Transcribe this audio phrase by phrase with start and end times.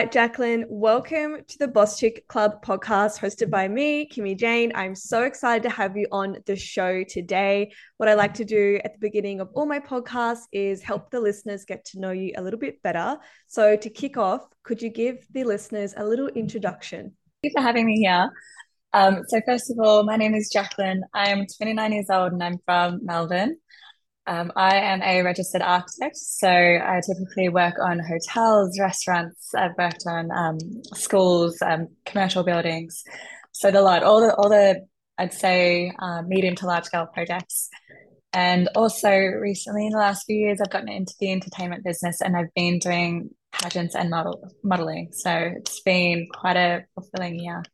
[0.00, 4.72] right, Jacquelyn, welcome to the Boss Chick Club podcast hosted by me, Kimmy Jane.
[4.74, 7.70] I'm so excited to have you on the show today.
[7.98, 11.20] What I like to do at the beginning of all my podcasts is help the
[11.20, 13.18] listeners get to know you a little bit better.
[13.46, 17.12] So, to kick off, could you give the listeners a little introduction?
[17.42, 18.30] Thank you for having me here.
[18.94, 21.02] Um, so, first of all, my name is Jacquelyn.
[21.12, 23.58] I'm 29 years old and I'm from Melbourne.
[24.30, 29.52] Um, I am a registered architect, so I typically work on hotels, restaurants.
[29.56, 30.58] I've worked on um,
[30.94, 33.02] schools, um, commercial buildings,
[33.50, 34.86] so the lot, all the all the
[35.18, 37.68] I'd say uh, medium to large scale projects.
[38.32, 42.36] And also recently, in the last few years, I've gotten into the entertainment business, and
[42.36, 45.08] I've been doing pageants and model modeling.
[45.10, 47.64] So it's been quite a fulfilling year.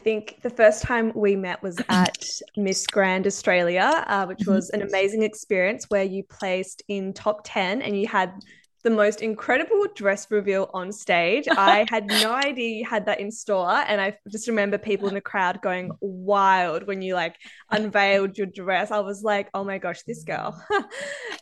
[0.00, 2.24] I think the first time we met was at
[2.56, 4.54] Miss Grand Australia, uh, which mm-hmm.
[4.54, 8.32] was an amazing experience where you placed in top 10 and you had
[8.82, 11.46] the most incredible dress reveal on stage.
[11.56, 13.70] I had no idea you had that in store.
[13.70, 17.36] And I just remember people in the crowd going wild when you like
[17.70, 18.90] unveiled your dress.
[18.90, 20.62] I was like, oh my gosh, this girl.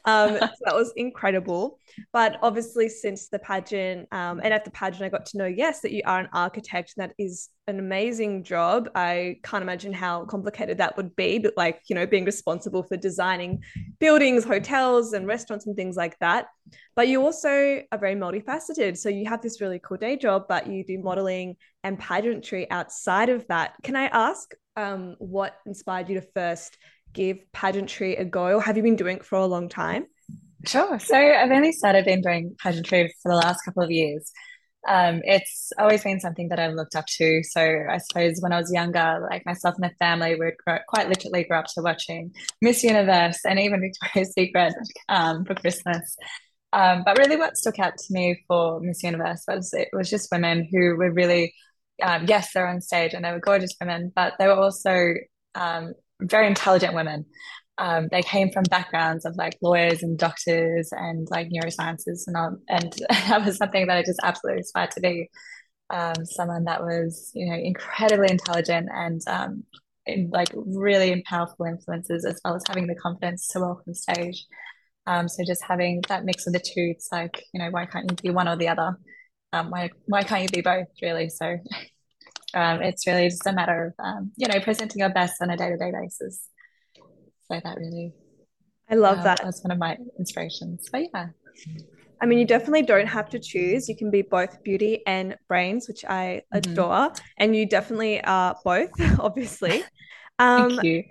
[0.05, 1.79] um, so that was incredible.
[2.13, 5.81] But obviously, since the pageant um, and at the pageant, I got to know, yes,
[5.81, 6.95] that you are an architect.
[6.97, 8.89] And that is an amazing job.
[8.95, 12.97] I can't imagine how complicated that would be, but like, you know, being responsible for
[12.97, 13.63] designing
[13.99, 16.47] buildings, hotels, and restaurants and things like that.
[16.95, 18.97] But you also are very multifaceted.
[18.97, 23.29] So you have this really cool day job, but you do modeling and pageantry outside
[23.29, 23.75] of that.
[23.83, 26.79] Can I ask um, what inspired you to first
[27.13, 28.57] give pageantry a go?
[28.57, 30.07] Or have you been doing it for a long time?
[30.67, 30.99] Sure.
[30.99, 34.33] So I've only started been doing pageantry for the last couple of years
[34.87, 37.43] um, it's always been something that I've looked up to.
[37.43, 40.55] So I suppose when I was younger, like myself and the family would
[40.89, 42.33] quite literally grow up to watching
[42.63, 44.75] Miss Universe and even Victoria's Secret
[45.09, 46.17] um, for Christmas.
[46.73, 50.31] Um, but really, what stuck out to me for Miss Universe was it was just
[50.31, 51.55] women who were really,
[52.03, 55.15] um, yes, they're on stage and they were gorgeous women, but they were also
[55.55, 57.25] um, very intelligent women
[57.79, 62.57] um, they came from backgrounds of like lawyers and doctors and like neurosciences and all,
[62.69, 65.31] and that was something that I just absolutely aspired to be.
[65.91, 69.65] Um, someone that was you know incredibly intelligent and um,
[70.07, 74.45] in, like really powerful influences as well as having the confidence to walk on stage.
[75.09, 78.11] Um, so just having that mix of the two, it's like you know why can't
[78.11, 78.99] you be one or the other?
[79.53, 81.29] Um, why why can't you be both really?
[81.31, 81.47] So
[82.55, 85.57] um, it's really just a matter of um, you know presenting your best on a
[85.57, 86.49] day to day basis
[87.51, 88.13] so that really
[88.91, 89.41] I love uh, that.
[89.43, 90.89] That's one of my inspirations.
[90.91, 91.29] But yeah.
[92.21, 93.89] I mean, you definitely don't have to choose.
[93.89, 96.73] You can be both beauty and brains, which I mm-hmm.
[96.73, 97.13] adore.
[97.37, 99.85] And you definitely are both, obviously.
[100.41, 101.03] Um, Thank you.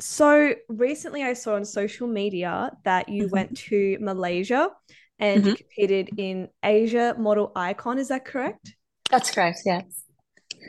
[0.00, 3.32] So recently, I saw on social media that you mm-hmm.
[3.32, 4.70] went to Malaysia
[5.18, 5.54] and mm-hmm.
[5.54, 7.98] competed in Asia Model Icon.
[7.98, 8.74] Is that correct?
[9.10, 9.60] That's correct.
[9.64, 10.04] Yes.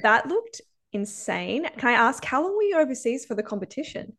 [0.04, 0.62] That looked
[0.94, 1.68] insane.
[1.78, 4.14] Can I ask how long were you overseas for the competition?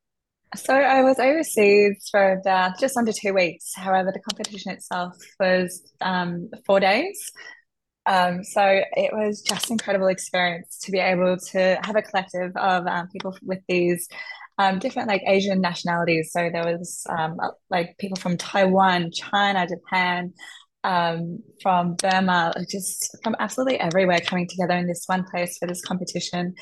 [0.54, 3.72] So I was overseas for about just under two weeks.
[3.74, 7.32] However, the competition itself was um, four days.
[8.06, 8.62] Um, so
[8.92, 13.36] it was just incredible experience to be able to have a collective of um, people
[13.42, 14.08] with these
[14.58, 16.30] um, different like Asian nationalities.
[16.32, 17.36] So there was um,
[17.70, 20.32] like people from Taiwan, China, Japan,
[20.84, 25.82] um, from Burma, just from absolutely everywhere coming together in this one place for this
[25.82, 26.54] competition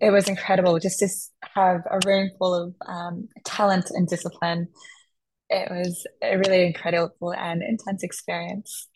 [0.00, 1.08] it was incredible just to
[1.54, 4.68] have a room full of um, talent and discipline.
[5.50, 8.88] It was a really incredible and intense experience.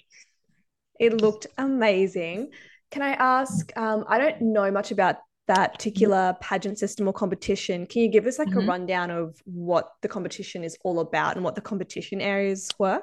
[1.01, 2.51] It looked amazing.
[2.91, 3.73] Can I ask?
[3.77, 5.17] Um, I don't know much about
[5.55, 7.87] that particular pageant system or competition.
[7.87, 8.61] Can you give us like mm-hmm.
[8.61, 13.03] a rundown of what the competition is all about and what the competition areas were?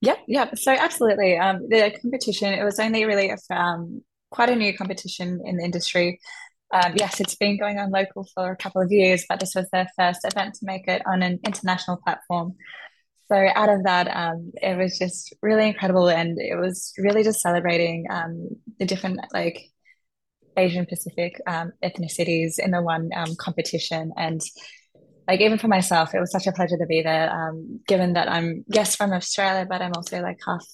[0.00, 0.50] Yeah, yeah.
[0.54, 1.36] So absolutely.
[1.36, 5.64] Um, the competition it was only really a, um, quite a new competition in the
[5.64, 6.20] industry.
[6.72, 9.68] Um, yes, it's been going on local for a couple of years, but this was
[9.70, 12.54] their first event to make it on an international platform.
[13.28, 17.40] So out of that, um, it was just really incredible, and it was really just
[17.40, 18.48] celebrating um,
[18.78, 19.70] the different like
[20.56, 24.40] Asian Pacific um, ethnicities in the one um, competition, and
[25.26, 27.30] like even for myself, it was such a pleasure to be there.
[27.30, 30.66] Um, given that I'm yes from Australia, but I'm also like half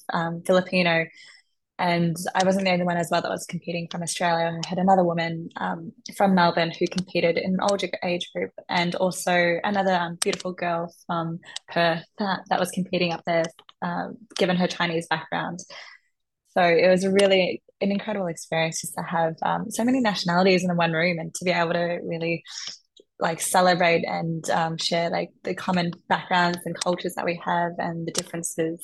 [0.45, 1.07] Filipino
[1.81, 4.53] and I wasn't the only one as well that was competing from Australia.
[4.53, 8.95] I had another woman um, from Melbourne who competed in an older age group, and
[8.97, 11.41] also another um, beautiful girl from
[11.71, 13.45] Perth that, that was competing up there,
[13.81, 15.61] uh, given her Chinese background.
[16.49, 20.65] So it was a really an incredible experience just to have um, so many nationalities
[20.65, 22.43] in one room and to be able to really
[23.19, 28.07] like celebrate and um, share like the common backgrounds and cultures that we have and
[28.07, 28.81] the differences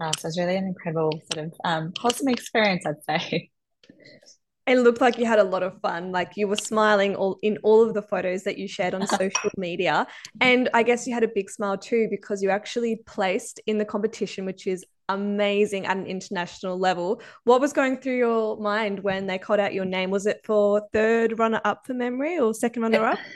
[0.00, 3.50] Uh, so it's really an incredible sort of um, wholesome experience, I'd say.
[4.66, 6.10] It looked like you had a lot of fun.
[6.10, 9.50] Like you were smiling all in all of the photos that you shared on social
[9.56, 10.06] media.
[10.40, 13.84] And I guess you had a big smile too because you actually placed in the
[13.84, 17.22] competition, which is amazing at an international level.
[17.44, 20.10] What was going through your mind when they called out your name?
[20.10, 23.18] Was it for third runner up for memory or second runner up?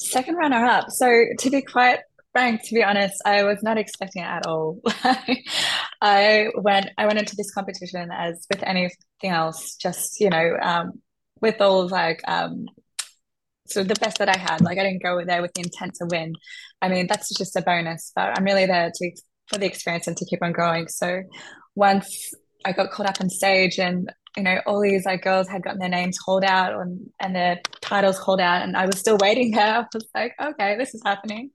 [0.00, 0.92] Second runner up.
[0.92, 1.98] So to be quite
[2.32, 4.80] frank, to be honest, I was not expecting it at all.
[6.00, 10.92] I went I went into this competition as with anything else, just you know, um,
[11.40, 12.66] with all of like um,
[13.66, 14.60] so the best that I had.
[14.60, 16.34] Like I didn't go there with the intent to win.
[16.80, 19.10] I mean, that's just a bonus, but I'm really there to
[19.48, 20.88] for the experience and to keep on growing.
[20.88, 21.22] So
[21.74, 22.32] once
[22.64, 25.78] I got caught up on stage and you know all these like girls had gotten
[25.80, 29.52] their names called out and, and their titles called out and I was still waiting
[29.52, 31.50] there I was like okay this is happening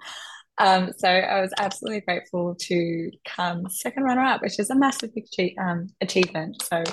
[0.59, 5.11] um, so I was absolutely grateful to come second runner up which is a massive
[5.59, 6.83] um, achievement so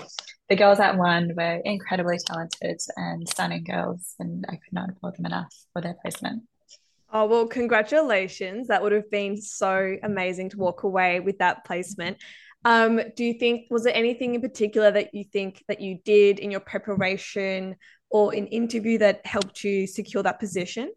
[0.49, 5.17] the girls that won were incredibly talented and stunning girls and I could not applaud
[5.17, 6.43] them enough for their placement
[7.13, 8.69] Oh, well, congratulations.
[8.69, 12.19] That would have been so amazing to walk away with that placement.
[12.65, 16.39] Um, do you think was there anything in particular that you think that you did
[16.39, 17.77] in your preparation
[18.11, 20.93] or in interview that helped you secure that position?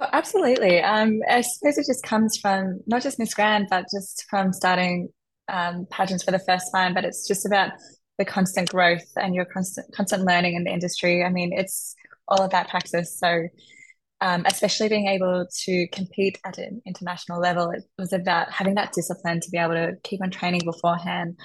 [0.00, 0.82] Oh, absolutely.
[0.82, 5.08] Um, I suppose it just comes from not just Miss Grand, but just from starting
[5.48, 6.92] um, pageants for the first time.
[6.92, 7.70] But it's just about
[8.18, 11.24] the constant growth and your constant constant learning in the industry.
[11.24, 11.94] I mean, it's
[12.28, 13.18] all about practice.
[13.18, 13.48] So
[14.20, 18.92] um, especially being able to compete at an international level, it was about having that
[18.92, 21.38] discipline to be able to keep on training beforehand,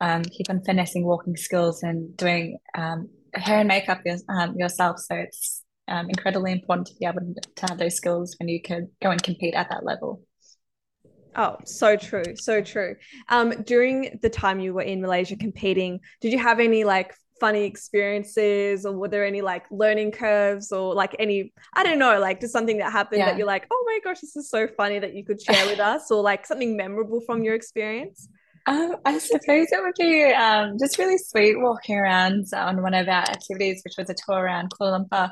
[0.00, 4.98] um, keep on finessing walking skills and doing um, hair and makeup um, yourself.
[5.00, 7.20] So it's um, incredibly important to be able
[7.56, 10.22] to have those skills when you could go and compete at that level.
[11.36, 12.96] Oh, so true, so true.
[13.28, 17.64] Um, during the time you were in Malaysia competing, did you have any like funny
[17.64, 22.40] experiences or were there any like learning curves or like any i don't know like
[22.40, 23.26] just something that happened yeah.
[23.26, 25.78] that you're like oh my gosh this is so funny that you could share with
[25.78, 28.28] us or like something memorable from your experience
[28.66, 33.08] um, I suppose it would be um, just really sweet walking around on one of
[33.08, 35.30] our activities, which was a tour around Kuala Lumpur.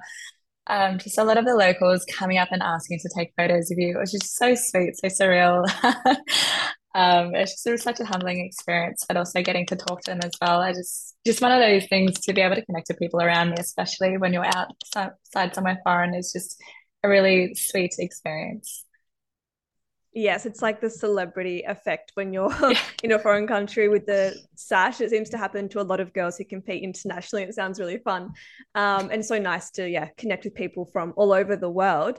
[0.68, 3.78] Um, just a lot of the locals coming up and asking to take photos of
[3.78, 3.96] you.
[3.96, 5.64] It was just so sweet, so surreal.
[6.94, 10.12] um, it's just it was such a humbling experience, but also getting to talk to
[10.12, 10.60] them as well.
[10.60, 13.50] I just just one of those things to be able to connect to people around
[13.50, 16.60] me, especially when you're outside somewhere foreign, is just
[17.04, 18.85] a really sweet experience.
[20.16, 22.50] Yes, it's like the celebrity effect when you're
[23.02, 25.02] in a foreign country with the sash.
[25.02, 27.42] It seems to happen to a lot of girls who compete internationally.
[27.42, 28.32] It sounds really fun,
[28.74, 32.18] um, and so nice to yeah connect with people from all over the world.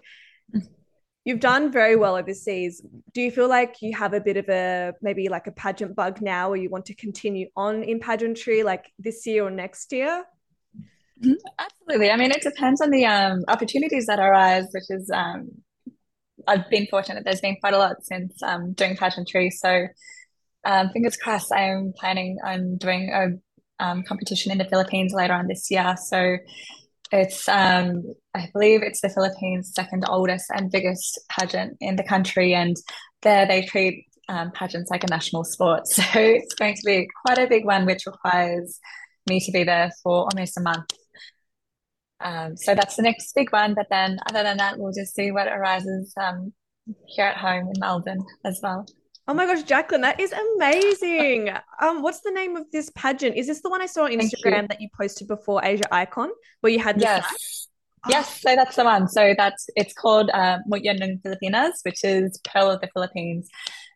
[1.25, 2.85] You've done very well overseas.
[3.15, 6.21] Do you feel like you have a bit of a maybe like a pageant bug
[6.21, 10.23] now, or you want to continue on in pageantry like this year or next year?
[11.19, 11.33] Mm-hmm.
[11.57, 12.11] Absolutely.
[12.11, 15.49] I mean, it depends on the um, opportunities that arise, which is um,
[16.47, 17.23] I've been fortunate.
[17.23, 19.87] There's been quite a lot since um, doing pageantry, so
[20.65, 21.51] um, fingers crossed.
[21.51, 25.95] I'm planning on doing a um, competition in the Philippines later on this year.
[25.97, 26.37] So
[27.11, 28.03] it's, um,
[28.33, 32.53] I believe it's the Philippines' second oldest and biggest pageant in the country.
[32.53, 32.75] And
[33.21, 35.83] there they treat um, pageants like a national sport.
[35.87, 38.79] So it's going to be quite a big one, which requires
[39.27, 40.91] me to be there for almost a month.
[42.19, 43.73] Um, so that's the next big one.
[43.73, 46.53] But then, other than that, we'll just see what arises um,
[47.07, 48.85] here at home in Melbourne as well.
[49.29, 51.49] Oh my gosh, Jacquelyn, that is amazing.
[51.81, 53.35] Um, what's the name of this pageant?
[53.35, 56.29] Is this the one I saw on Instagram that you posted before Asia Icon,
[56.61, 57.67] where you had the yes.
[58.07, 59.09] Yes, so that's the one.
[59.09, 63.49] So that's it's called uh, Mutya Filipinas, which is Pearl of the Philippines,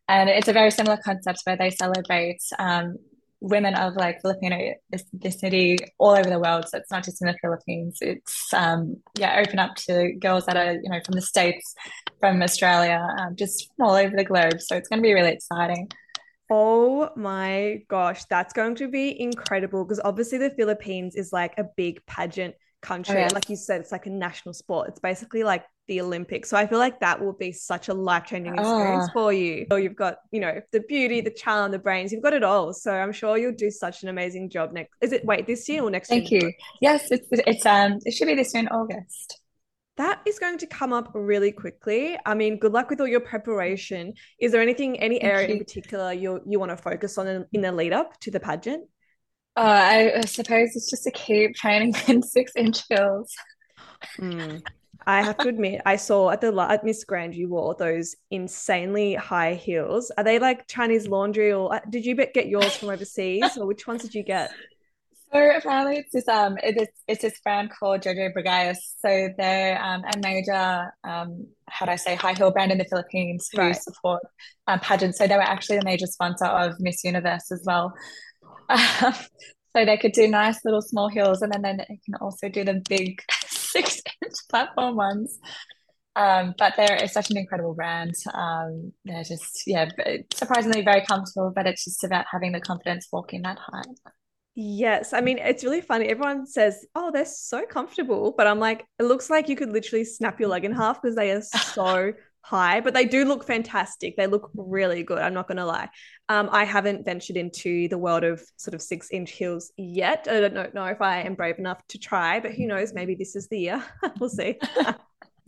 [0.10, 2.98] and it's a very similar concept where they celebrate um,
[3.42, 6.66] women of like Filipino ethnicity all over the world.
[6.70, 7.98] So it's not just in the Philippines.
[8.00, 11.76] It's um, yeah, open up to girls that are you know from the states,
[12.20, 14.62] from Australia, um, just from all over the globe.
[14.62, 15.90] So it's going to be really exciting.
[16.50, 21.66] Oh my gosh, that's going to be incredible because obviously the Philippines is like a
[21.76, 23.16] big pageant country.
[23.16, 23.32] Oh, yes.
[23.32, 24.90] And like you said, it's like a national sport.
[24.90, 26.50] It's basically like the Olympics.
[26.50, 29.14] So I feel like that will be such a life changing experience oh.
[29.14, 29.66] for you.
[29.70, 32.74] So you've got, you know, the beauty, the charm, the brains, you've got it all.
[32.74, 34.92] So I'm sure you'll do such an amazing job next.
[35.02, 36.50] Is it, wait, this year or next Thank year?
[36.50, 36.54] you.
[36.82, 39.40] Yes, it's, it's, um, it should be this year in August.
[39.98, 42.18] That is going to come up really quickly.
[42.26, 44.14] I mean, good luck with all your preparation.
[44.40, 45.54] Is there anything, any Thank area you.
[45.54, 48.40] in particular you you want to focus on in, in the lead up to the
[48.40, 48.88] pageant?
[49.56, 53.34] Uh, I, suppose it's just to keep training in six inch heels.
[54.18, 54.62] Mm.
[55.06, 59.16] I have to admit, I saw at the at Miss Grand you wore those insanely
[59.16, 60.12] high heels.
[60.18, 63.88] Are they like Chinese laundry, or uh, did you get yours from overseas, or which
[63.88, 64.52] ones did you get?
[65.34, 68.76] So apparently it's this um it's it's this brand called Jojo Bragais.
[69.00, 72.86] So they're um, a major um how do I say high heel brand in the
[72.86, 73.76] Philippines who right.
[73.76, 74.22] support
[74.68, 75.18] um, pageants.
[75.18, 77.94] So they were actually the major sponsor of Miss Universe as well.
[78.72, 79.14] Um,
[79.78, 82.64] so they could do nice little small heels, and then, then they can also do
[82.64, 85.40] the big six inch platform ones.
[86.16, 88.14] Um, but they're such an incredible brand.
[88.34, 89.90] Um, they're just yeah,
[90.34, 91.54] surprisingly very comfortable.
[91.56, 93.86] But it's just about having the confidence walking that height.
[94.54, 96.08] Yes, I mean it's really funny.
[96.08, 100.04] Everyone says, "Oh, they're so comfortable," but I'm like, it looks like you could literally
[100.04, 102.82] snap your leg in half because they are so high.
[102.82, 104.16] But they do look fantastic.
[104.18, 105.20] They look really good.
[105.20, 105.90] I'm not gonna lie.
[106.30, 110.28] Um, I haven't ventured into the world of sort of six inch heels yet.
[110.30, 112.94] I don't know, know if I am brave enough to try, but who knows?
[112.94, 113.84] Maybe this is the year.
[114.20, 114.60] we'll see.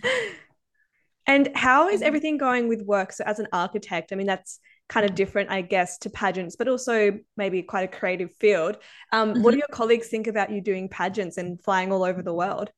[1.28, 3.14] and how is everything going with work?
[3.14, 4.60] So as an architect, I mean that's
[4.90, 8.78] kind of different, I guess, to pageants, but also maybe quite a creative field.
[9.12, 9.42] Um, mm-hmm.
[9.42, 12.70] What do your colleagues think about you doing pageants and flying all over the world?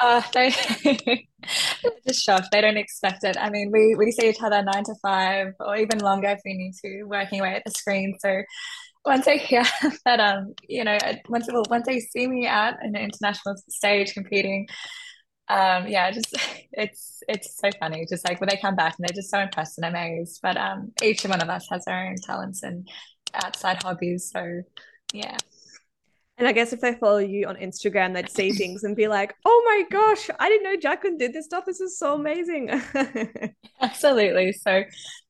[0.00, 0.50] Uh, they
[2.06, 2.48] just shocked.
[2.52, 3.36] They don't expect it.
[3.38, 6.54] I mean, we we see each other nine to five, or even longer if we
[6.54, 8.16] need to, working away at the screen.
[8.20, 8.42] So
[9.04, 9.64] once they hear
[10.06, 14.68] that, um, you know, once well, once they see me out an international stage competing,
[15.48, 16.34] um yeah just
[16.72, 19.78] it's it's so funny just like when they come back and they're just so impressed
[19.78, 22.88] and amazed but um each one of us has our own talents and
[23.34, 24.62] outside hobbies so
[25.12, 25.36] yeah
[26.38, 29.34] and I guess if they follow you on Instagram, they'd see things and be like,
[29.44, 31.64] oh my gosh, I didn't know Jacquelyn did this stuff.
[31.66, 32.70] This is so amazing.
[33.80, 34.52] Absolutely.
[34.52, 34.84] So,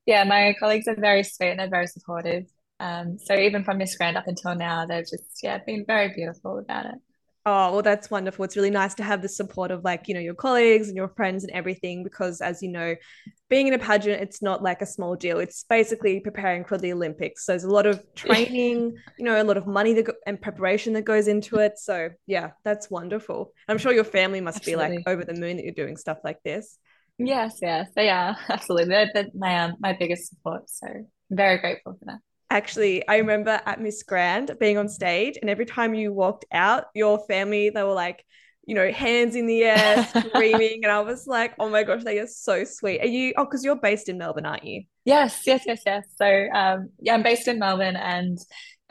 [0.05, 2.45] yeah, my colleagues are very sweet and they're very supportive.
[2.79, 6.59] Um, so, even from Miss Grand up until now, they've just, yeah, been very beautiful
[6.59, 6.95] about it.
[7.51, 8.45] Oh, well, that's wonderful.
[8.45, 11.09] It's really nice to have the support of like, you know, your colleagues and your
[11.09, 12.95] friends and everything, because as you know,
[13.49, 15.39] being in a pageant, it's not like a small deal.
[15.39, 17.47] It's basically preparing for the Olympics.
[17.47, 20.39] So there's a lot of training, you know, a lot of money that go- and
[20.39, 21.79] preparation that goes into it.
[21.79, 23.55] So yeah, that's wonderful.
[23.67, 24.89] I'm sure your family must Absolutely.
[24.89, 26.77] be like over the moon that you're doing stuff like this.
[27.17, 28.37] Yes, yes, they are.
[28.51, 28.91] Absolutely.
[28.91, 30.69] They're, they're my, um, my biggest support.
[30.69, 30.87] So
[31.31, 32.19] very grateful for that
[32.51, 36.85] actually i remember at miss grand being on stage and every time you walked out
[36.95, 38.25] your family they were like
[38.69, 42.19] you know hands in the air screaming and i was like oh my gosh they
[42.19, 43.01] are so sweet.
[43.01, 44.85] Are you oh because you're based in melbourne aren't you?
[45.07, 46.05] Yes yes yes yes.
[46.17, 48.39] So um yeah i'm based in melbourne and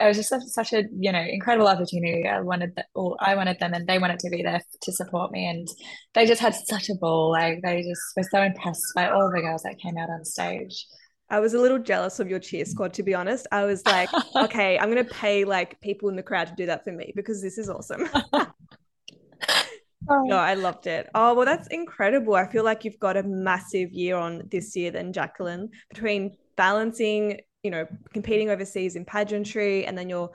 [0.00, 2.26] it was just such, such a you know incredible opportunity.
[2.26, 2.86] I wanted that
[3.20, 5.68] i wanted them and they wanted to be there to support me and
[6.14, 7.30] they just had such a ball.
[7.30, 10.86] Like they just were so impressed by all the girls that came out on stage
[11.30, 13.46] I was a little jealous of your cheer squad, to be honest.
[13.52, 16.66] I was like, okay, I'm going to pay like people in the crowd to do
[16.66, 18.08] that for me because this is awesome.
[20.08, 21.08] no, I loved it.
[21.14, 22.34] Oh, well, that's incredible.
[22.34, 27.40] I feel like you've got a massive year on this year, then, Jacquelyn, between balancing,
[27.62, 30.30] you know, competing overseas in pageantry and then your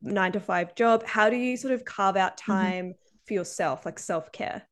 [0.00, 1.04] nine to five job.
[1.04, 2.52] How do you sort of carve out mm-hmm.
[2.52, 3.18] time mm-hmm.
[3.26, 4.66] for yourself, like self care?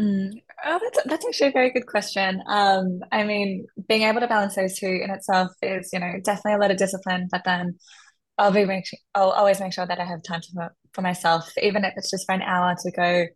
[0.00, 0.40] Mm.
[0.64, 2.42] Oh, that's that's actually a very good question.
[2.48, 6.54] Um, I mean, being able to balance those two in itself is, you know, definitely
[6.54, 7.28] a lot of discipline.
[7.30, 7.78] But then
[8.38, 11.50] I'll be make sure, I'll always make sure that I have time for for myself,
[11.60, 13.26] even if it's just for an hour to go.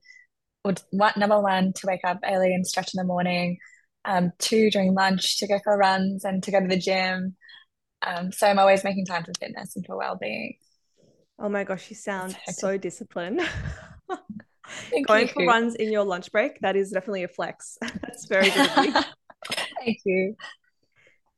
[0.64, 3.59] Would what number one to wake up early and stretch in the morning.
[4.04, 7.37] Um, two during lunch to go for runs and to go to the gym.
[8.02, 10.57] Um, so I'm always making time for fitness and for well being.
[11.38, 13.40] Oh my gosh, you sound so disciplined.
[14.92, 15.32] Thank Going you.
[15.32, 17.78] for runs in your lunch break, that is definitely a flex.
[17.80, 18.70] That's very good.
[19.80, 20.37] Thank you.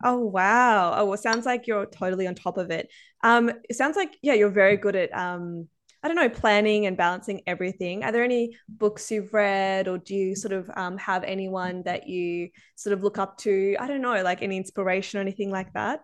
[0.03, 0.95] Oh wow.
[0.97, 2.89] Oh, well, sounds like you're totally on top of it.
[3.23, 5.69] Um, it sounds like yeah, you're very good at um,
[6.03, 8.05] I don't know, planning and balancing everything.
[8.05, 12.07] Are there any books you've read, or do you sort of um, have anyone that
[12.07, 13.77] you sort of look up to?
[13.81, 16.01] I don't know, like any inspiration or anything like that?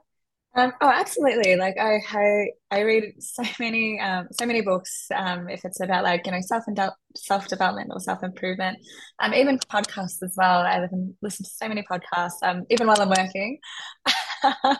[0.56, 1.54] Um, oh, absolutely.
[1.54, 5.06] Like I, I, I read so many, um, so many books.
[5.14, 6.64] Um, if it's about like you know self
[7.16, 8.78] self development or self improvement,
[9.20, 10.60] um, even podcasts as well.
[10.62, 10.80] I
[11.22, 13.60] listen to so many podcasts, um, even while I'm working.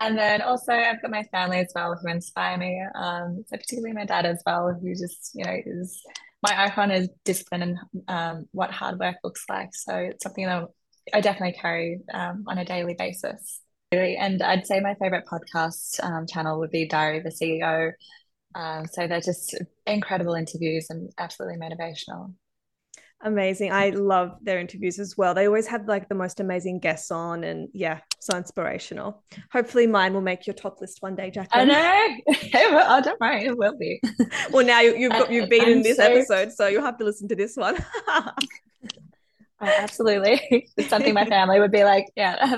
[0.00, 2.80] and then also I've got my family as well who inspire me.
[2.94, 6.02] Um, so particularly my dad as well, who just you know is
[6.40, 9.70] my icon is discipline and um, what hard work looks like.
[9.74, 10.68] So it's something that
[11.12, 13.60] I definitely carry um, on a daily basis.
[13.98, 17.92] And I'd say my favorite podcast um, channel would be Diary of a CEO.
[18.54, 22.32] Um, so they're just incredible interviews and absolutely motivational.
[23.22, 23.72] Amazing.
[23.72, 25.32] I love their interviews as well.
[25.32, 29.24] They always have like the most amazing guests on and yeah, so inspirational.
[29.50, 31.48] Hopefully mine will make your top list one day, Jacquelyn.
[31.52, 32.16] I know.
[32.86, 33.98] oh, don't worry, it will be.
[34.50, 36.02] well, now you, have got you've been I'm in this so...
[36.02, 37.82] episode, so you'll have to listen to this one.
[39.60, 40.68] Oh, absolutely.
[40.76, 42.56] it's something my family would be like, yeah.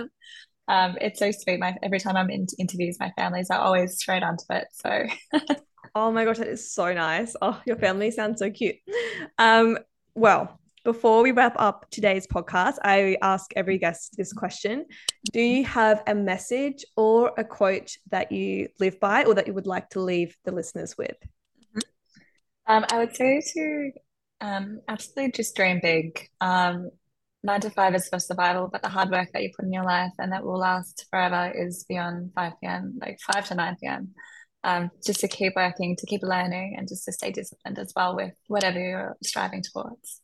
[0.68, 1.60] Um, it's so sweet.
[1.60, 4.66] My every time I'm in interviews, my families are always straight onto it.
[4.72, 5.06] So
[5.98, 7.34] Oh my gosh, that is so nice.
[7.40, 8.76] Oh, your family sounds so cute.
[9.38, 9.78] Um,
[10.14, 14.84] well, before we wrap up today's podcast, I ask every guest this question.
[15.32, 19.54] Do you have a message or a quote that you live by or that you
[19.54, 21.16] would like to leave the listeners with?
[22.66, 23.90] Um, I would say to
[24.42, 26.28] um, absolutely just dream big.
[26.42, 26.90] Um,
[27.46, 29.84] nine to five is for survival, but the hard work that you put in your
[29.84, 34.08] life and that will last forever is beyond 5 p.m., like 5 to 9 p.m.
[34.64, 38.16] Um, just to keep working, to keep learning, and just to stay disciplined as well
[38.16, 40.20] with whatever you're striving towards.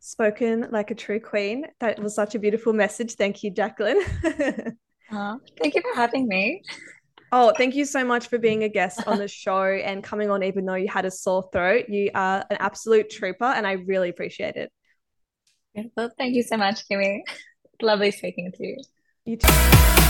[0.00, 1.66] Spoken like a true queen.
[1.78, 3.14] That was such a beautiful message.
[3.14, 4.02] Thank you, Jacquelyn.
[5.12, 6.62] uh, thank you for having me.
[7.30, 10.42] Oh, thank you so much for being a guest on the show and coming on,
[10.42, 11.88] even though you had a sore throat.
[11.88, 14.72] You are an absolute trooper, and I really appreciate it.
[15.96, 17.20] Well, thank you so much, Kimmy.
[17.82, 18.76] Lovely speaking to you.
[19.24, 20.05] You too.